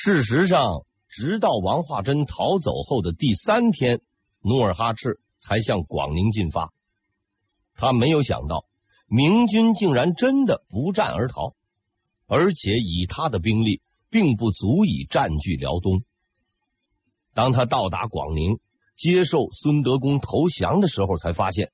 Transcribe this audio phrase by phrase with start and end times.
[0.00, 4.00] 事实上，直到王化贞逃走后的第三天，
[4.40, 6.72] 努尔哈赤才向广宁进发。
[7.74, 8.64] 他没有想到，
[9.08, 11.52] 明军竟然真的不战而逃，
[12.28, 16.04] 而且以他的兵力，并不足以占据辽东。
[17.34, 18.60] 当他到达广宁，
[18.94, 21.72] 接受孙德公投降的时候，才发现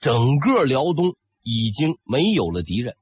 [0.00, 2.96] 整个辽东已经没有了敌人，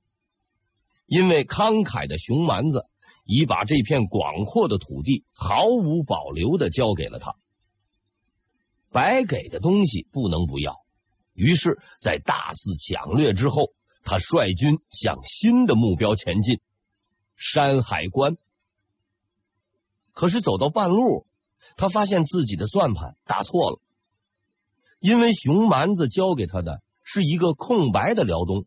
[1.06, 2.84] 因为慷慨的熊蛮子
[3.26, 7.34] 已把这片广阔的土地毫无保留的交给了他。
[8.90, 10.80] 白给的东西不能不要，
[11.34, 13.72] 于是，在大肆抢掠之后，
[14.02, 16.60] 他率军向新的目标前进——
[17.36, 18.38] 山海关。
[20.12, 21.26] 可是走到半路，
[21.76, 23.80] 他发现自己的算盘打错了，
[24.98, 28.64] 因为熊蛮子交给他的是一个空白的辽东。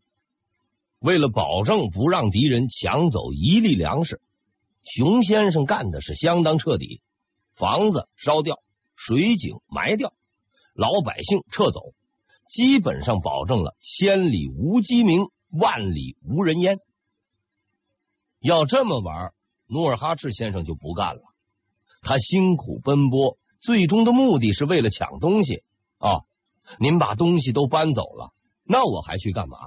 [0.99, 4.21] 为了保证不让敌人抢走一粒粮食，
[4.91, 7.01] 熊先生干的是相当彻底，
[7.53, 8.59] 房子烧掉，
[8.95, 10.13] 水井埋掉，
[10.73, 11.93] 老百姓撤走，
[12.47, 16.79] 基本上保证了千里无鸡鸣，万里无人烟。
[18.39, 19.31] 要这么玩，
[19.67, 21.21] 努尔哈赤先生就不干了。
[22.01, 25.63] 他辛苦奔波，最终的目的是为了抢东西
[25.99, 26.25] 啊！
[26.79, 28.33] 您把东西都搬走了，
[28.63, 29.57] 那我还去干嘛？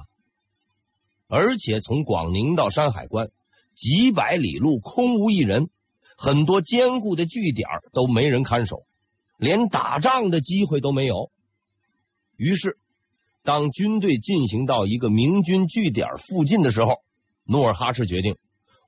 [1.29, 3.29] 而且从广宁到山海关
[3.75, 5.69] 几百里路空无一人，
[6.17, 8.85] 很多坚固的据点都没人看守，
[9.39, 11.31] 连打仗的机会都没有。
[12.37, 12.77] 于是，
[13.43, 17.03] 当军队进行到一个明军据点附近的时候，
[17.45, 18.37] 努尔哈赤决定，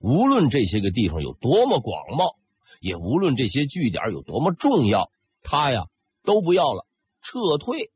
[0.01, 2.37] 无论这些个地方有多么广袤。
[2.81, 5.11] 也无论这些据点有多么重要，
[5.43, 5.87] 他呀
[6.23, 6.87] 都不要了，
[7.23, 7.91] 撤退。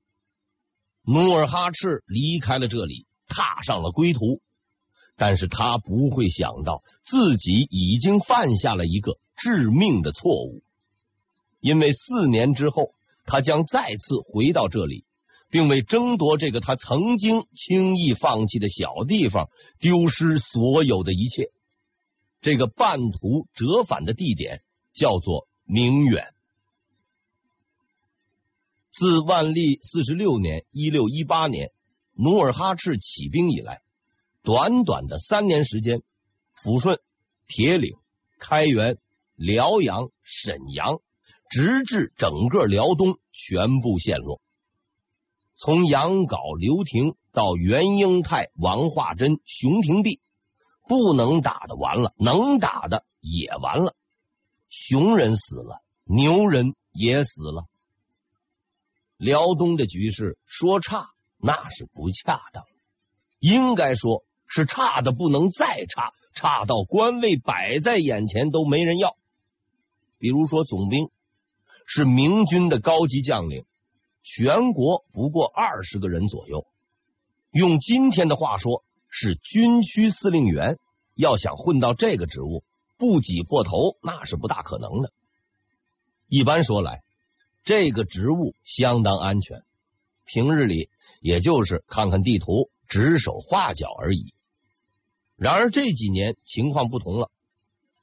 [1.02, 4.40] 努尔哈赤离开了这里，踏上了归途。
[5.18, 10.62] 但是他不会想到自己已经犯下了一个致命的错误，
[11.60, 12.94] 因为四年之后，
[13.26, 15.04] 他将再次回到这里，
[15.50, 21.50] 并为争夺这个他曾经轻易放弃的小地方，丢失所有的一切。
[22.40, 24.62] 这个半途折返的地点。
[24.94, 26.34] 叫做明远。
[28.90, 31.70] 自万历四十六年（一六一八年）
[32.18, 33.80] 努尔哈赤起兵以来，
[34.42, 36.02] 短短的三年时间，
[36.56, 37.00] 抚顺、
[37.46, 37.96] 铁岭、
[38.38, 38.98] 开原、
[39.34, 41.00] 辽阳、沈阳，
[41.50, 44.40] 直至整个辽东全部陷落。
[45.54, 50.20] 从杨镐、刘廷到袁英泰、王化贞、熊廷弼，
[50.86, 53.96] 不能打的完了，能打的也完了。
[54.68, 57.66] 熊人死了，牛人也死了。
[59.16, 62.64] 辽东的局势说差那是不恰当，
[63.40, 69.16] 应该说是差的不能再差，差到官位摆在眼前都没人要。
[70.18, 71.10] 比如说总兵
[71.86, 73.64] 是明军的高级将领，
[74.22, 76.66] 全国不过二十个人左右，
[77.52, 80.78] 用今天的话说是军区司令员，
[81.14, 82.64] 要想混到这个职务。
[83.00, 85.12] 不挤破头那是不大可能的。
[86.26, 87.04] 一般说来，
[87.62, 89.62] 这个职务相当安全，
[90.24, 94.34] 平日里也就是看看地图、指手画脚而已。
[95.38, 97.30] 然而这几年情况不同了，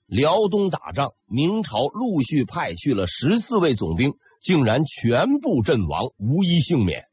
[0.05, 7.07] 辽东打仗，明朝陆续派去了十四位总兵，竟然全部阵亡，无一幸免。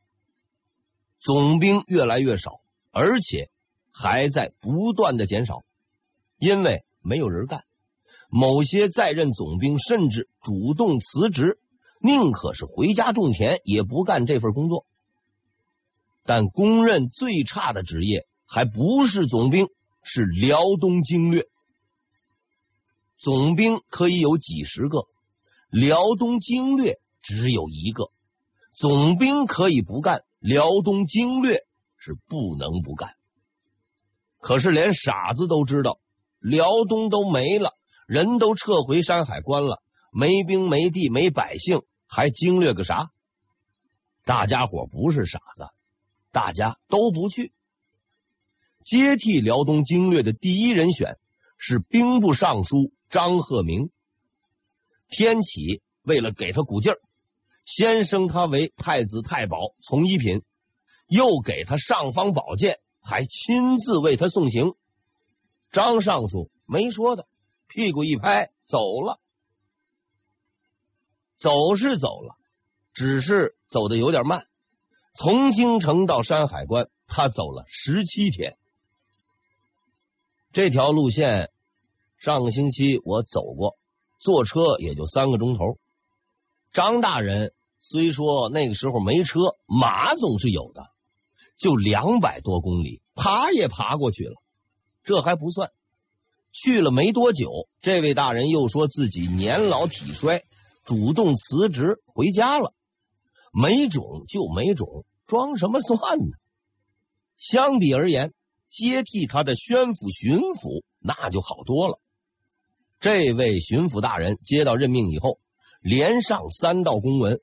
[1.19, 2.61] 总兵越来越少，
[2.93, 3.50] 而且
[3.91, 5.65] 还在不断的减少，
[6.38, 7.65] 因为没有人干。
[8.31, 11.59] 某些在任总兵甚至主动辞职，
[12.00, 14.87] 宁可是回家种田，也不干这份工作。
[16.25, 19.66] 但公认最差的职业还不是总兵，
[20.02, 21.46] 是辽东经略。
[23.18, 25.06] 总兵可以有几十个，
[25.70, 28.10] 辽东经略只有一个。
[28.74, 31.64] 总兵可以不干，辽东经略
[31.98, 33.14] 是不能不干。
[34.40, 36.00] 可是连傻子都知道，
[36.40, 37.74] 辽东都没了。
[38.08, 43.10] 人都撤回山海关了，没兵没地没百姓，还经略个啥？
[44.25, 45.69] 大家伙不是傻子，
[46.32, 47.52] 大家都不去。
[48.84, 51.19] 接替辽东经略的第一人选
[51.56, 53.90] 是兵部尚书张鹤鸣。
[55.08, 56.99] 天启为了给他鼓劲儿，
[57.64, 60.43] 先升他为太子太保从一品，
[61.06, 64.75] 又给他尚方宝剑，还亲自为他送行。
[65.70, 67.26] 张尚书没说的。
[67.69, 69.19] 屁股一拍，走了。
[71.37, 72.37] 走是走了，
[72.93, 74.46] 只是走的有点慢。
[75.14, 78.58] 从京城到山海关，他走了十七天。
[80.52, 81.49] 这条路线
[82.19, 83.75] 上个星期我走过，
[84.20, 85.78] 坐车也就三个钟头。
[86.75, 90.90] 张大人虽说那个时候没车，马总是有的，
[91.56, 94.34] 就两百多公里，爬也爬过去了。
[95.04, 95.70] 这还不算，
[96.52, 100.44] 去了没多久，这位大人又说自己年老体衰，
[100.84, 102.75] 主动辞职回家了。
[103.55, 106.37] 没种就没种，装什么蒜呢？
[107.38, 108.34] 相比而言，
[108.72, 111.98] 接替他的宣抚巡抚那就好多了。
[113.00, 115.38] 这位巡抚大人接到任命以后，
[115.82, 117.42] 连上三道公文，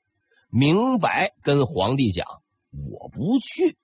[0.50, 2.26] 明白跟皇帝讲
[2.90, 3.76] ：“我不去。”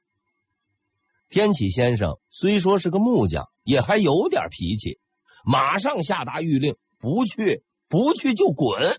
[1.30, 4.98] 天启先生虽说是个木匠，也还有点脾气，
[5.44, 8.98] 马上下达谕令：“不去，不去就滚，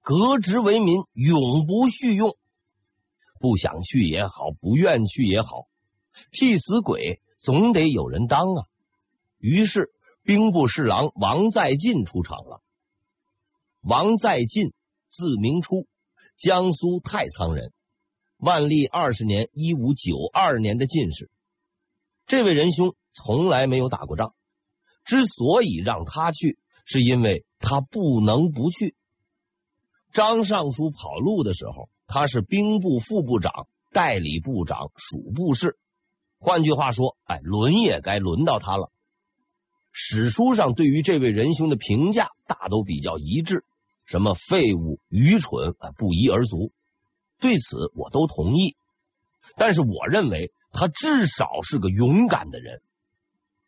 [0.00, 2.38] 革职为民，永不续用。”
[3.38, 5.64] 不想去也好，不愿去也好，
[6.30, 8.66] 替死鬼总得有人当啊。
[9.38, 9.90] 于是
[10.24, 12.62] 兵部侍郎王在晋出场了。
[13.82, 14.72] 王在晋，
[15.08, 15.86] 字明初，
[16.38, 17.72] 江苏太仓人，
[18.38, 21.30] 万历二十年（一五九二年）的进士。
[22.26, 24.32] 这位仁兄从来没有打过仗，
[25.04, 28.94] 之所以让他去，是因为他不能不去。
[30.12, 31.90] 张尚书跑路的时候。
[32.04, 35.78] 他是兵部副部长、代理部长、属部事。
[36.44, 38.90] 换句话说，哎，轮也该轮到他了。
[39.92, 43.64] 史书上对于这位仁兄的评价大都比较一致，
[44.06, 46.72] 什么废物、愚蠢，啊不一而足。
[47.38, 48.74] 对此我都同意。
[49.56, 52.80] 但是我认为他至少是个勇敢的人，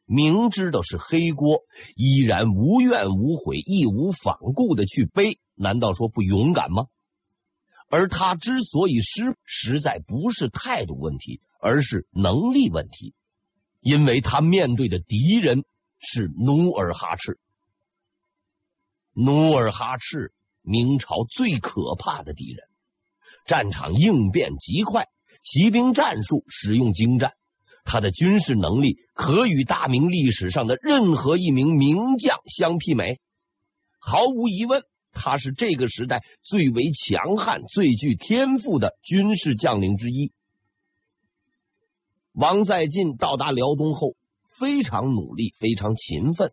[0.05, 1.61] 明知道是黑锅，
[1.95, 6.87] 依然无怨无悔、义无反顾的去背，难道说不勇敢吗？
[7.89, 13.15] 而他之所以失，实在不是态度问题，而是能力问题，
[13.81, 15.65] 因为他面对的敌人
[16.01, 17.39] 是努尔哈赤。
[19.13, 22.67] 努尔哈赤，明朝最可怕的敌人，
[23.47, 25.09] 战场应变极快，
[25.41, 27.35] 骑兵战术使用精湛，
[27.85, 33.21] 他的军事能力可与大明历史上的任何一名名将相媲美，
[34.01, 34.83] 毫无疑问。
[35.15, 40.33] 他是这个时代最为强悍、最具天赋的军事将领之一。
[42.33, 46.51] 王在晋到达辽东后，非常努力，非常勤奋。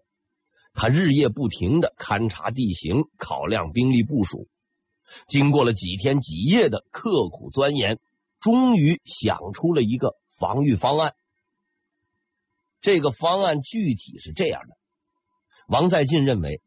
[0.73, 4.47] 他日夜不停的勘察地形，考量兵力部署。
[5.27, 7.99] 经过了几天几夜的刻苦钻研，
[8.39, 11.13] 终于想出了一个防御方案。
[12.79, 14.77] 这个方案具体是这样的：
[15.67, 16.61] 王在晋认为。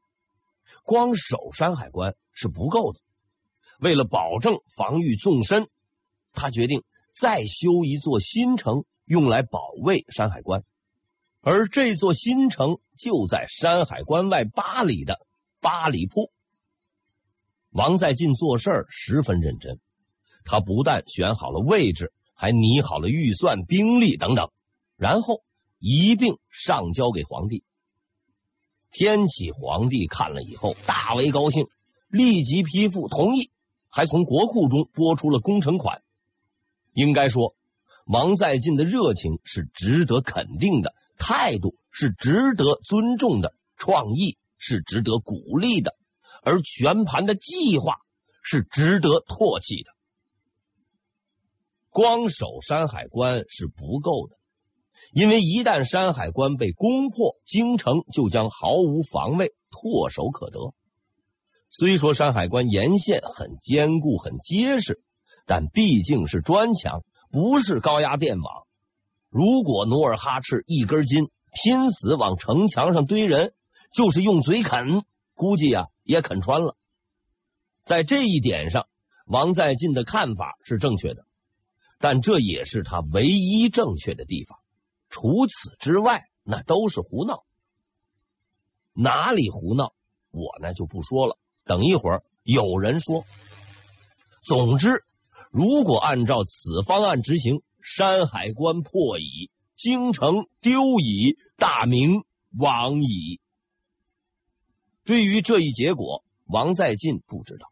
[0.85, 3.01] 光守山海关是不够的，
[3.81, 5.67] 为了保证防御纵深，
[6.33, 10.63] 他决定再修一座新城，用来保卫山海关。
[11.41, 15.19] 而这座新城就在山海关外八里的
[15.61, 16.31] 八里铺。
[17.71, 19.79] 王在晋做事十分认真，
[20.45, 24.51] 他不但选好了位置，还拟好了预算、兵力等等，
[24.97, 25.41] 然后
[25.79, 27.65] 一并上交给皇帝。
[28.95, 31.67] 天启皇帝看了以后大为高兴，
[32.07, 33.51] 立即批复同意，
[33.91, 36.01] 还从国库中拨出了工程款。
[36.93, 37.57] 应该说，
[38.07, 45.97] 王在晋的热情是值得肯定的，态度是值得尊重的，创意是值得鼓励的，
[46.45, 47.97] 而全盘的计划
[48.45, 49.91] 是值得唾弃的。
[51.91, 54.37] 光守山海关是不够的。
[55.15, 60.75] 因为一旦山海关被攻破，京城就将毫无防卫，唾手可得。
[61.71, 65.01] 虽说山海关沿线很坚固、很结实，
[65.47, 68.65] 但毕竟是砖墙，不是高压电网。
[69.31, 71.29] 如果努尔哈赤一根筋，
[71.63, 73.55] 拼死往城墙上堆人，
[73.93, 75.05] 就是用嘴啃，
[75.35, 76.77] 估计啊也啃穿了。
[77.85, 78.89] 在这一点上，
[79.27, 81.25] 王在晋的看法是正确的，
[82.01, 84.59] 但这也是他唯一正确的地方。
[85.15, 87.45] 除此之外，那都是胡闹。
[88.93, 89.95] 哪里胡闹，
[90.33, 91.39] 我呢就不说了。
[91.63, 93.25] 等一会儿有人说。
[94.43, 95.05] 总之，
[95.53, 102.25] 如果按照此方案执行，山海关破矣，京城丢矣，大明
[102.59, 103.41] 亡矣。
[105.05, 107.69] 对于这一结果，王在晋不知道，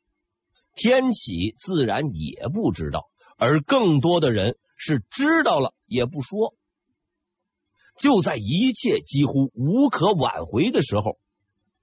[0.76, 6.54] 天启自然也不知道，而更多的人是知道了也不说。
[8.02, 11.20] 就在一切几乎无可挽回的时候，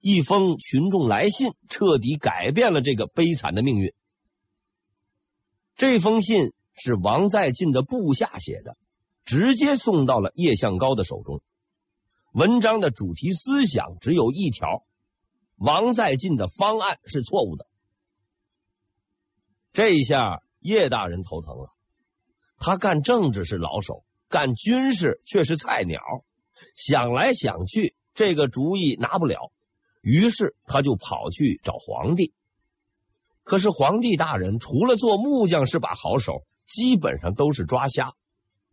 [0.02, 3.94] 一封群众来信彻底改变了这个悲惨的命运。
[5.76, 8.76] 这封信是王在进的部下写的，
[9.24, 11.40] 直接送到了叶向高的手中。
[12.32, 14.84] 文章的主题思想只有一条：
[15.56, 17.66] 王在进的方案是错误的。
[19.72, 21.72] 这一下叶大人头疼了，
[22.58, 26.00] 他干政治是老手，干军事却是菜鸟，
[26.76, 29.50] 想来想去，这个主意拿不了，
[30.00, 32.32] 于是他就跑去找皇帝。
[33.42, 38.14] 可是皇帝大人除了做木匠是把好手，基本上都是抓瞎，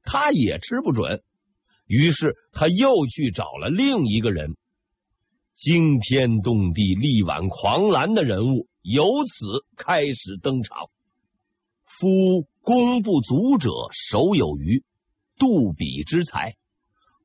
[0.03, 1.23] 他也吃不准。
[1.87, 4.57] 于是他又去找了另一个人，
[5.55, 10.91] 惊天动地、力挽狂澜的人物由此开始登场。
[11.83, 14.83] 夫功不足者手有余，
[15.37, 16.55] 杜比之才，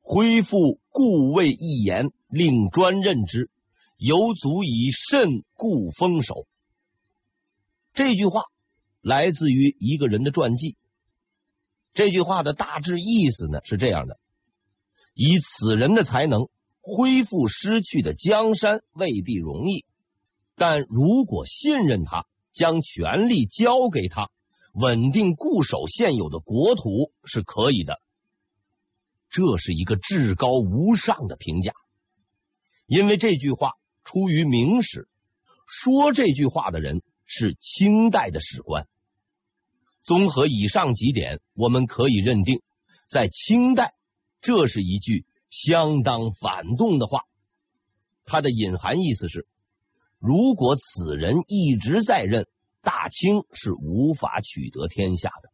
[0.01, 3.49] 恢复故位一言，令专任之，
[3.97, 6.47] 犹足以慎故封守。
[7.93, 8.43] 这句话
[9.01, 10.77] 来自于一个人的传记。
[11.93, 14.19] 这句话的大致意思呢是这样的。
[15.13, 16.49] 以此人的才能
[16.81, 19.85] 恢复失去的江山未必容易，
[20.55, 24.31] 但如果信任他，将权力交给他，
[24.73, 28.01] 稳定固守现有的国土是可以的。
[29.29, 31.73] 这是一个至高无上的评价，
[32.85, 33.71] 因为这句话
[34.03, 35.07] 出于明史，
[35.67, 38.87] 说这句话的人是清代的史官。
[40.01, 42.61] 综合以上几点，我们可以认定，
[43.09, 43.95] 在清代。
[44.41, 47.21] 这是一句相当反动的话，
[48.25, 49.47] 它的隐含意思是：
[50.19, 52.45] 如果此人一直在任，
[52.83, 55.49] 大清是无法取得天下的。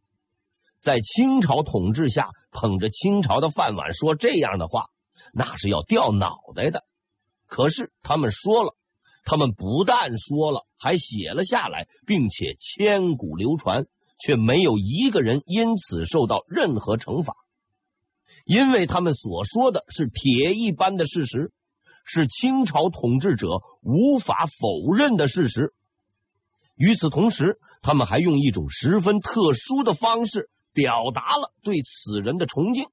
[0.79, 4.89] 在清朝统治下，捧着清朝的饭碗说这样的话，
[5.31, 6.83] 那是要掉脑袋的。
[7.45, 8.75] 可是他们说了，
[9.23, 13.85] 他们不但说了，还写了下来，并且千古流传，
[14.19, 17.35] 却没有一个人因此受到任何惩罚。
[18.45, 21.51] 因为他们所说的是铁一般的事实，
[22.05, 25.75] 是清朝统治者无法否认的事实。
[26.79, 32.85] 与此同时，他们还用一种十分特殊的方式表达了对此人的崇敬。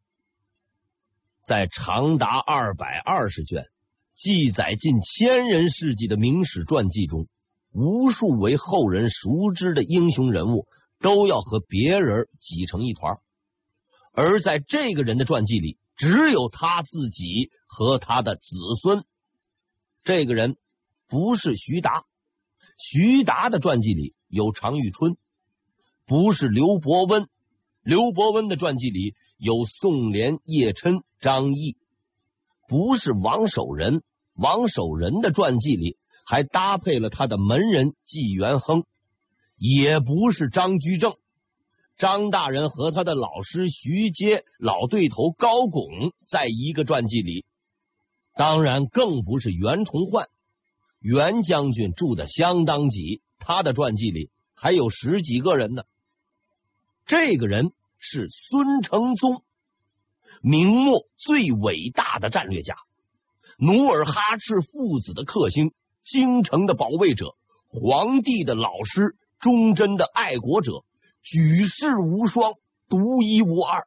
[1.44, 3.66] 在长达二百二十卷、
[4.12, 7.28] 记载近千人事迹的明史传记中，
[7.70, 10.66] 无数为后人熟知的英雄人物
[10.98, 13.18] 都要和别人挤成一团。
[14.10, 19.04] 而在这个人的传记里，只有他自己和他的子孙。
[20.02, 20.56] 这个人
[21.06, 22.04] 不是徐达，
[22.76, 25.14] 徐达的传记里有常遇春；
[26.04, 27.28] 不是刘伯温，
[27.82, 31.76] 刘伯温的传记里有宋濂、叶琛、张毅；
[32.68, 34.02] 不是王守仁，
[34.34, 38.82] 王守仁的传记里还搭配了他的门人纪元亨；
[39.56, 41.14] 也不是张居正。
[41.96, 47.46] 张大人和他的老师徐阶、老对头高拱在一个传记里，
[48.34, 50.28] 当然更不是袁崇焕。
[51.08, 55.84] 袁将军住的相当挤，他的传记里还有十几个人呢。
[57.04, 59.44] 这个人是孙承宗，
[60.42, 62.74] 明末最伟大的战略家，
[63.56, 65.72] 努尔哈赤父子的克星，
[66.02, 67.36] 京城的保卫者，
[67.68, 70.84] 皇帝的老师，忠贞的爱国者。
[71.22, 72.54] 举世无双，
[72.88, 73.86] 独一无二。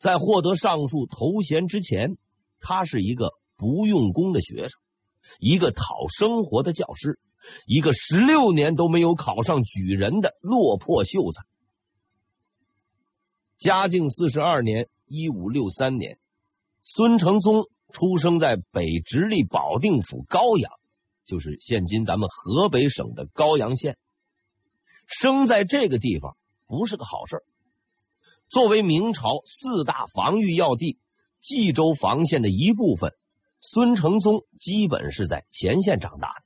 [0.00, 2.18] 在获得上述头衔之前，
[2.58, 4.80] 他是一个不用功的学生，
[5.38, 7.18] 一个讨生活的教师，
[7.66, 11.44] 一个十六年都没有考上举人的落魄秀才。
[13.58, 16.18] 嘉靖四十二年（一五六三年），
[16.84, 20.72] 孙承宗出生在北直隶保定府高阳，
[21.24, 23.96] 就是现今咱们河北省的高阳县。
[25.06, 27.42] 生在这个地方不是个好事。
[28.48, 30.98] 作为明朝四大防御要地
[31.40, 33.14] 冀州防线的一部分，
[33.60, 36.42] 孙承宗基本是在前线长大的。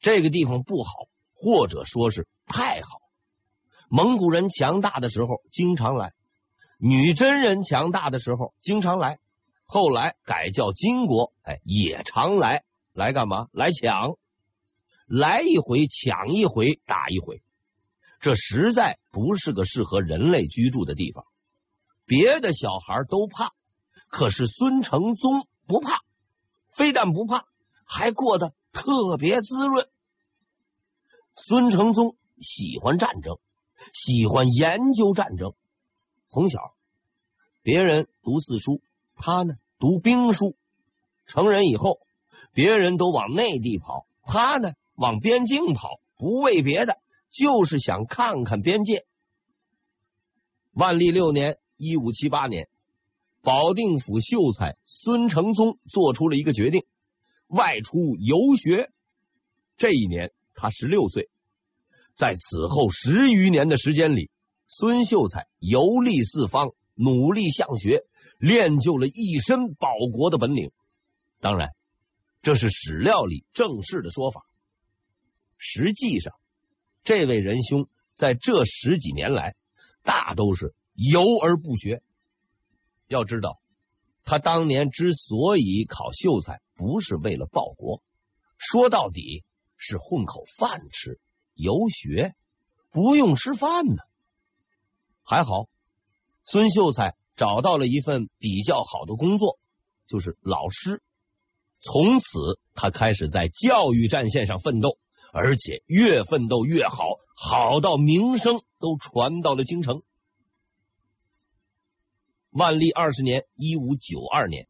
[0.00, 0.92] 这个地方不好，
[1.34, 3.00] 或者说是太好。
[3.88, 6.12] 蒙古人强大的时候经常来，
[6.78, 9.20] 女真人强大的时候经常来，
[9.64, 12.64] 后来改叫金国，哎，也常来。
[12.92, 13.48] 来干嘛？
[13.52, 14.16] 来抢。
[15.06, 17.42] 来一回抢一回打一回，
[18.20, 21.24] 这实在不是个适合人类居住的地方。
[22.04, 23.52] 别的小孩都怕，
[24.08, 26.02] 可是孙承宗不怕，
[26.68, 27.46] 非但不怕，
[27.86, 29.88] 还过得特别滋润。
[31.34, 33.38] 孙承宗喜欢战争，
[33.94, 35.54] 喜欢研究战争。
[36.28, 36.74] 从小，
[37.62, 38.82] 别人读四书，
[39.14, 40.58] 他呢读兵书。
[41.24, 42.00] 成人以后，
[42.52, 44.74] 别人都往内地跑，他呢？
[44.94, 47.00] 往边境跑，不为别的，
[47.30, 49.06] 就是想看看边界。
[50.72, 52.68] 万历六年（一五七八年），
[53.42, 56.84] 保定府秀才孙承宗做出了一个决定，
[57.48, 58.92] 外出游学。
[59.76, 61.28] 这一年他十六岁，
[62.14, 64.30] 在此后十余年的时间里，
[64.68, 68.04] 孙秀才游历四方，努力向学，
[68.38, 70.70] 练就了一身保国的本领。
[71.40, 71.70] 当然，
[72.42, 74.46] 这是史料里正式的说法。
[75.58, 76.32] 实际上，
[77.02, 79.56] 这位仁兄在这十几年来，
[80.04, 82.04] 大都是游而不学。
[83.12, 83.60] 要知道，
[84.24, 88.02] 他当年之所以考秀才，不是为了报国，
[88.56, 89.44] 说到底
[89.76, 91.20] 是混口饭吃。
[91.54, 92.34] 游学
[92.90, 93.96] 不用吃饭呢。
[95.22, 95.68] 还好，
[96.42, 99.58] 孙秀才找到了一份比较好的工作，
[100.06, 101.02] 就是老师。
[101.78, 104.96] 从此，他开始在教育战线上奋斗，
[105.32, 110.02] 而且越奋斗越好，好到名声都传到了京城。
[112.52, 114.68] 万历二十年（一五九二年），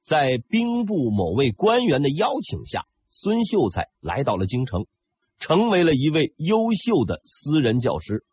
[0.00, 4.86] 在兵部某位官员的邀请下，孙秀才来到了京城，
[5.40, 8.24] 成为了一位优秀的私人教师。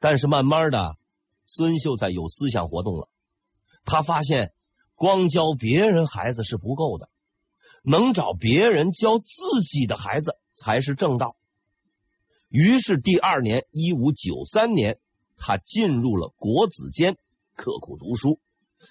[0.00, 0.96] 但是慢慢的，
[1.44, 3.10] 孙秀才有思想活动了。
[3.84, 4.50] 他发现，
[4.94, 7.10] 光教别人孩子是不够的，
[7.82, 11.36] 能找别人教自己的孩子才是正道。
[12.48, 14.98] 于是第二年（一五九三年）。
[15.44, 17.16] 他进入了国子监，
[17.56, 18.38] 刻苦读书。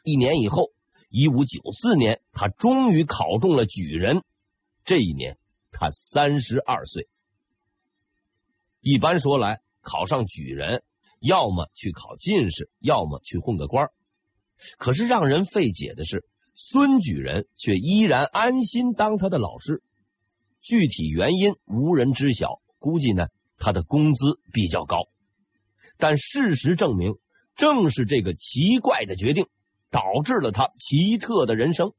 [0.04, 0.74] 一年以后，
[1.10, 4.22] 一五九四年，他终于考中了举人。
[4.84, 5.38] 这一年，
[5.72, 7.08] 他三十二岁。
[8.82, 10.84] 一般说来，考上举人，
[11.22, 13.88] 要么去考进士，要么去混个官。
[14.78, 19.82] 可是让人费解的是，孙举人却依然安心当他的老师。
[20.60, 23.28] 具体原因无人知晓，估计呢，
[23.58, 25.08] 他的工资比较高。
[26.02, 27.20] 但事实证明，
[27.54, 29.46] 正是这个奇怪的决定，
[29.92, 31.94] 导致了他奇特的人生。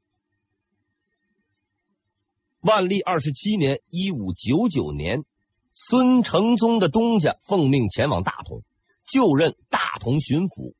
[2.59, 5.25] 万历二十七年（一五九九年），
[5.73, 8.65] 孙承宗的东家奉命前往大同，
[9.07, 10.75] 就任大同巡抚。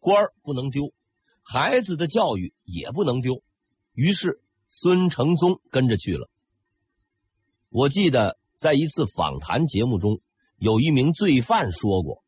[0.00, 0.92] 官儿不能丢，
[1.40, 3.44] 孩子的教育也不能丢，
[3.92, 6.28] 于是孙承宗跟着去了。
[7.68, 10.20] 我记得在一次访谈节目中，
[10.58, 12.23] 有一名罪犯说过。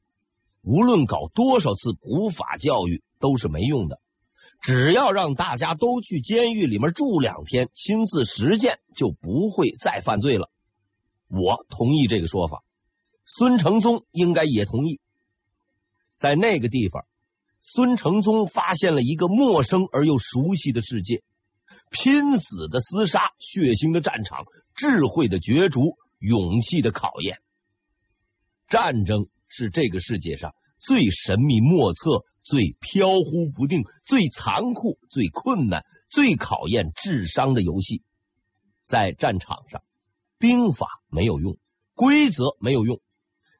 [0.67, 4.01] 无论搞多少次普法教育都是没用的，
[4.61, 10.51] 只要让大家都去监狱里面住两天，亲自实践，就不会再犯罪了。
[11.29, 12.65] 我同意这个说法，
[13.25, 14.99] 孙承宗应该也同意。
[16.17, 17.07] 在那个地方，
[17.61, 21.23] 孙承宗发现了一个陌生而又熟悉的世界：
[21.91, 27.39] 拼死的厮杀、血腥的战场、智慧的角逐、勇气的考验。
[28.67, 29.29] 战争。
[29.49, 38.03] 是这个世界上最神秘莫测、最飘忽不定、最残酷、最困难、最考验智商的游戏。
[38.85, 39.83] 在战场上，
[40.39, 41.59] 兵法没有用，
[41.95, 43.01] 规则没有用，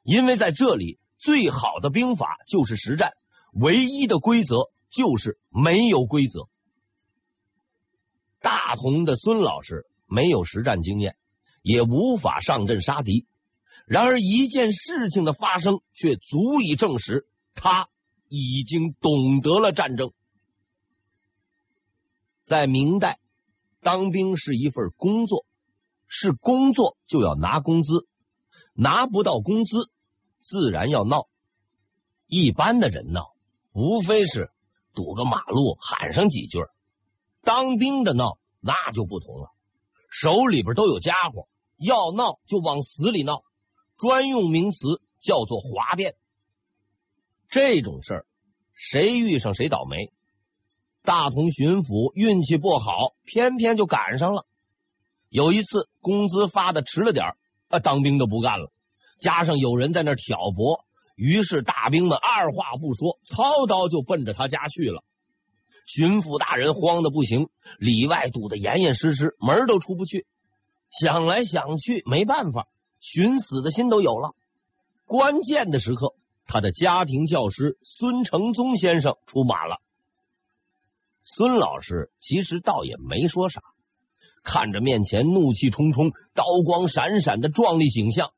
[0.03, 3.13] 因为在这里，最好的兵法就是实战，
[3.51, 6.47] 唯一的规则就是没有规则。
[8.39, 11.17] 大同的孙老师没有实战经验，
[11.61, 13.25] 也无法上阵杀敌。
[13.87, 17.87] 然而，一件事情的发生却足以证实他
[18.27, 20.11] 已经懂得了战争。
[22.43, 23.17] 在明代，
[23.81, 25.45] 当兵是一份工作，
[26.05, 28.05] 是工作就要拿工资，
[28.73, 29.89] 拿不到工资，
[30.41, 31.29] 自然要闹。
[32.25, 33.35] 一般的人闹，
[33.71, 34.49] 无非是
[34.93, 36.59] 堵个马路，喊上几句。
[37.41, 39.53] 当兵的闹，那就不同了，
[40.09, 41.47] 手里边都有家伙，
[41.77, 43.43] 要闹就往死里闹。
[43.97, 46.15] 专用名词叫做哗变，
[47.49, 48.25] 这种事儿
[48.73, 50.11] 谁遇上谁倒霉。
[51.03, 54.45] 大同巡抚运气不好，偏偏就赶上了。
[55.29, 57.37] 有一次工资发的迟了点儿，
[57.79, 58.71] 当兵的不干了，
[59.17, 65.03] 加上有人在那挑拨，于是大兵们二话不说，操刀就奔着他家去了。
[65.85, 70.27] 巡抚大人慌得不行，里外堵得严严实实，门都出不去。
[70.91, 72.67] 想来想去，没办法。
[72.99, 74.33] 寻死的心都有了。
[75.05, 79.79] 关键的时刻，他的家庭教师孙承宗先生出马了。
[81.23, 83.61] 孙老师其实倒也没说啥，
[84.43, 88.31] 看着面前怒气冲冲、刀光闪闪的壮丽景象，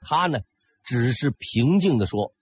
[0.00, 0.40] 他呢
[0.84, 2.32] 只是平静的说：“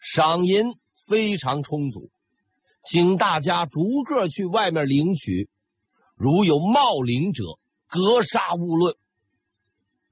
[0.00, 0.74] 赏银
[1.08, 2.10] 非常充足，
[2.84, 5.48] 请大家逐个去外面领取，
[6.14, 7.44] 如有冒领者，
[7.86, 8.96] 格杀勿论。”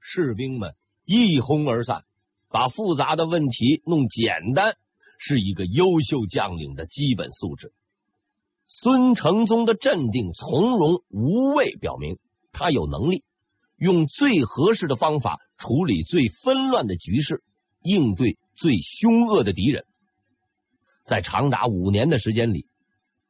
[0.07, 2.03] 士兵们一哄而散，
[2.49, 4.77] 把复杂的问题弄简单，
[5.17, 7.73] 是一个优秀将领的基本素质。
[8.67, 12.19] 孙承宗的镇定、从容、无畏，表明
[12.51, 13.23] 他有能力
[13.77, 17.41] 用最合适的方法处理最纷乱的局势，
[17.81, 19.85] 应对最凶恶的敌人。
[21.03, 22.67] 在长达五年的时间里，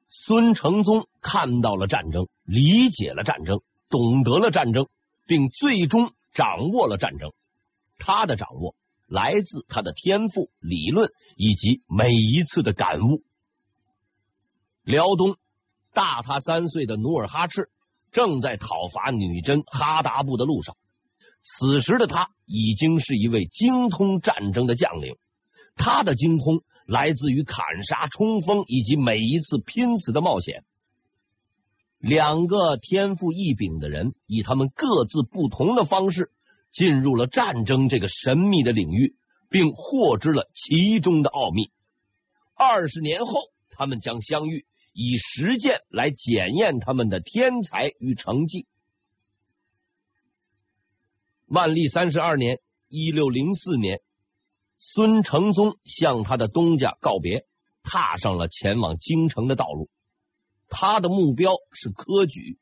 [0.10, 4.88] 孙承宗看到了战争，理解了战争，懂得了战争，
[5.26, 7.32] 并最终掌握了战争。
[7.98, 8.76] 他的掌握
[9.08, 13.24] 来自他的天赋、理论以及每一次的感悟。
[14.84, 15.38] 辽东
[15.94, 17.70] 大他三岁的努尔哈赤
[18.12, 20.76] 正在讨伐女真哈达部的路上，
[21.42, 25.16] 此时的他已经是一位精通战争的将领，
[25.76, 26.62] 他的精通。
[26.88, 30.64] 来自于砍杀、冲锋以及每一次拼死的冒险。
[32.06, 36.30] 两个天赋异禀的人，以他们各自不同的方式
[36.72, 39.16] 进入了战争这个神秘的领域，
[39.50, 41.72] 并获知了其中的奥秘。
[42.54, 43.40] 二十年后，
[43.72, 48.68] 他们将相遇，以实践来检验他们的天才与成绩。
[51.48, 54.02] 万历三十二年（一六零四年）。
[54.78, 57.48] 孙承宗向他的东家告别，
[57.82, 59.90] 踏上了前往京城的道路。
[60.68, 62.58] 他的目标是科举。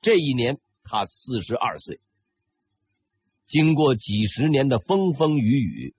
[0.00, 2.00] 这一年，他四十二岁。
[3.46, 5.94] 经过几十年的风风雨雨，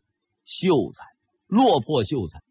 [0.46, 1.06] 秀才、
[1.48, 2.42] 落魄秀才、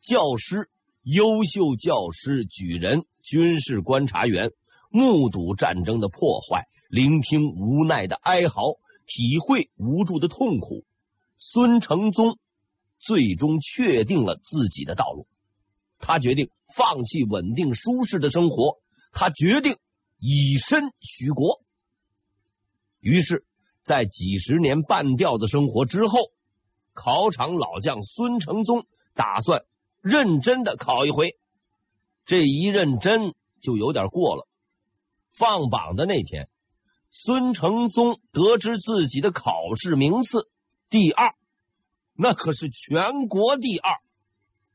[0.00, 0.70] 教师、
[1.02, 4.52] 优秀教师、举人、军事观察员，
[4.90, 10.84] 目睹战争的破坏，聆听无奈的哀嚎，体会无助的痛苦。
[11.36, 12.38] 孙承宗。
[12.98, 15.28] 最终确定了自己的道路，
[15.98, 18.78] 他决定放弃稳定舒适的生活，
[19.12, 19.76] 他决定
[20.18, 21.62] 以身许国。
[23.00, 23.44] 于是，
[23.82, 26.18] 在几十年半吊子生活之后，
[26.92, 29.64] 考场老将孙承宗打算
[30.00, 31.38] 认真的考一回。
[32.24, 34.48] 这一认真就有点过了。
[35.30, 36.48] 放榜的那天，
[37.10, 40.48] 孙承宗得知自己的考试名次
[40.90, 41.36] 第二。
[42.14, 44.00] 那可是全国第二，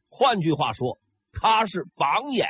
[0.08, 1.01] 换句话说，
[1.32, 2.48] 他是榜眼。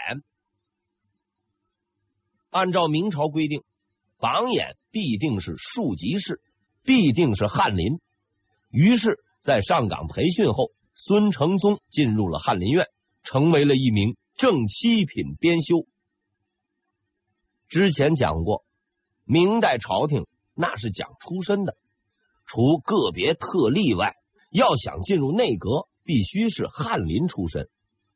[2.49, 3.63] 按照明朝规定，
[4.17, 6.41] 榜眼必定是庶吉士，
[6.83, 7.99] 必定是翰林。
[8.69, 12.87] 于是，在上岗培训后，孙承宗进入了翰林院，
[13.23, 15.85] 成为了一名正七品编修。
[17.67, 18.65] 之前讲过，
[19.23, 21.77] 明代朝廷那是讲出身的，
[22.45, 24.15] 除个别特例外。
[24.49, 27.69] 要想进入内阁，必须是翰林出身，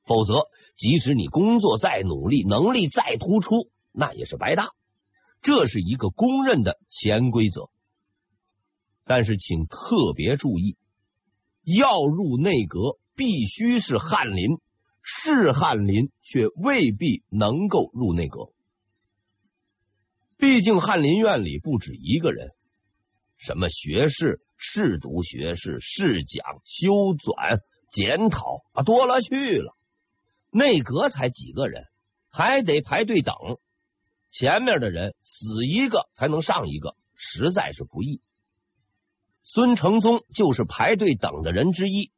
[0.06, 4.72] 否则即使你工作再努力，能力再突出，那也是白搭。
[5.42, 7.70] 这是一个公认的潜规则。
[9.04, 10.78] 但是请特别注意，
[11.64, 14.60] 要入内阁必须是翰林，
[15.02, 18.52] 是翰林却未必能够入内阁。
[20.38, 22.52] 毕竟翰林院里不止一个人，
[23.38, 24.40] 什么学士。
[24.58, 27.60] 试读学士、试讲、修纂、
[27.92, 29.75] 检讨啊，多了去了。
[30.58, 31.84] 内阁才几个人，
[32.30, 33.36] 还得排队等，
[34.30, 38.22] 前面的人死一个才能上一个，实在是不易。
[39.44, 42.10] 孙承宗就是排队等的人之一，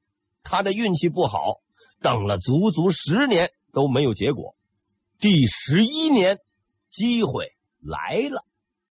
[0.44, 1.62] 他的运气不好，
[2.00, 4.54] 等了足足十年都没有结果。
[5.18, 6.40] 第十一年，
[6.90, 8.46] 机会来了。